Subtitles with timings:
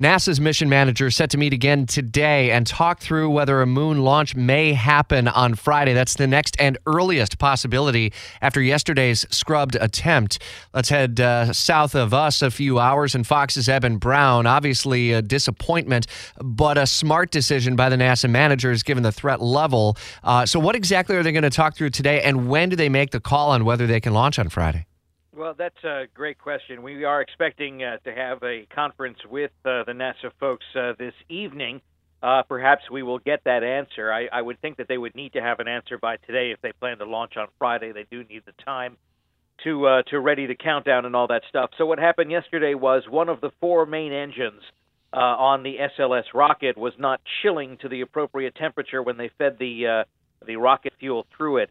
[0.00, 4.34] NASA's mission manager set to meet again today and talk through whether a moon launch
[4.34, 5.92] may happen on Friday.
[5.92, 10.38] That's the next and earliest possibility after yesterday's scrubbed attempt.
[10.72, 14.46] Let's head uh, south of us a few hours and Fox's Eben Brown.
[14.46, 16.06] Obviously, a disappointment,
[16.42, 19.98] but a smart decision by the NASA managers given the threat level.
[20.24, 22.88] Uh, so, what exactly are they going to talk through today, and when do they
[22.88, 24.86] make the call on whether they can launch on Friday?
[25.40, 26.82] Well, that's a great question.
[26.82, 31.14] We are expecting uh, to have a conference with uh, the NASA folks uh, this
[31.30, 31.80] evening.
[32.22, 34.12] Uh, perhaps we will get that answer.
[34.12, 36.60] I, I, would think that they would need to have an answer by today if
[36.60, 37.90] they plan to launch on Friday.
[37.92, 38.98] They do need the time
[39.64, 41.70] to uh, to ready the countdown and all that stuff.
[41.78, 44.60] So what happened yesterday was one of the four main engines
[45.10, 49.56] uh, on the SLS rocket was not chilling to the appropriate temperature when they fed
[49.58, 50.04] the
[50.46, 51.70] the rocket fuel through it.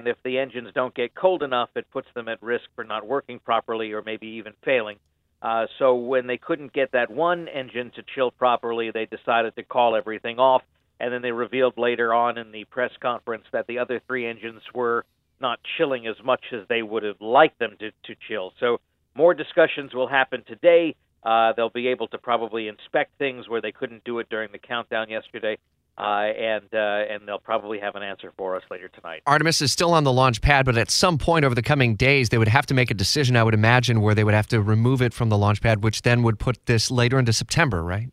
[0.00, 3.06] And if the engines don't get cold enough, it puts them at risk for not
[3.06, 4.96] working properly or maybe even failing.
[5.42, 9.62] Uh, so when they couldn't get that one engine to chill properly, they decided to
[9.62, 10.62] call everything off.
[11.00, 14.62] And then they revealed later on in the press conference that the other three engines
[14.72, 15.04] were
[15.38, 18.54] not chilling as much as they would have liked them to, to chill.
[18.58, 18.80] So
[19.14, 20.96] more discussions will happen today.
[21.22, 24.58] Uh, they'll be able to probably inspect things where they couldn't do it during the
[24.58, 25.58] countdown yesterday
[26.00, 29.22] uh, and uh, and they'll probably have an answer for us later tonight.
[29.26, 32.30] Artemis is still on the launch pad, but at some point over the coming days,
[32.30, 33.36] they would have to make a decision.
[33.36, 36.00] I would imagine where they would have to remove it from the launch pad, which
[36.00, 38.08] then would put this later into September, right?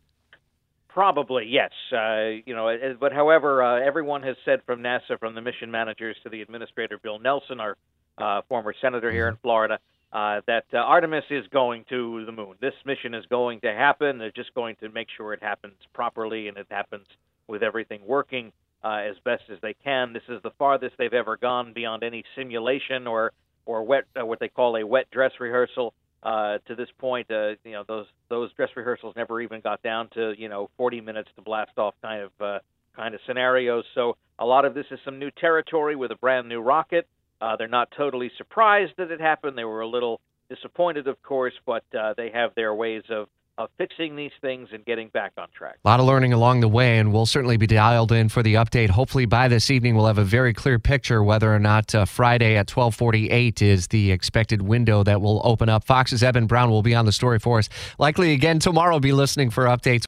[0.88, 1.70] Probably yes.
[1.90, 6.16] Uh, you know, but however, uh, everyone has said from NASA, from the mission managers
[6.24, 7.76] to the administrator Bill Nelson, our
[8.18, 9.42] uh, former senator here in mm-hmm.
[9.42, 9.78] Florida.
[10.10, 12.54] Uh, that uh, Artemis is going to the moon.
[12.62, 14.16] This mission is going to happen.
[14.16, 17.04] They're just going to make sure it happens properly and it happens
[17.48, 18.52] with everything working
[18.84, 20.12] uh, as best as they can.
[20.12, 23.32] This is the farthest they've ever gone beyond any simulation or
[23.66, 25.94] or wet uh, what they call a wet dress rehearsal.
[26.20, 30.08] Uh, to this point, uh, you know those those dress rehearsals never even got down
[30.14, 32.58] to you know 40 minutes to blast off kind of uh,
[32.96, 33.84] kind of scenarios.
[33.94, 37.06] So a lot of this is some new territory with a brand new rocket.
[37.40, 39.56] Uh, they're not totally surprised that it happened.
[39.56, 40.20] They were a little
[40.50, 44.84] disappointed, of course, but uh, they have their ways of of fixing these things and
[44.84, 45.76] getting back on track.
[45.84, 48.54] A lot of learning along the way, and we'll certainly be dialed in for the
[48.54, 48.88] update.
[48.88, 52.56] Hopefully, by this evening, we'll have a very clear picture whether or not uh, Friday
[52.56, 55.84] at 12:48 is the expected window that will open up.
[55.84, 57.68] Fox's Eben Brown will be on the story for us.
[57.98, 59.00] Likely again tomorrow.
[59.00, 60.06] Be listening for updates.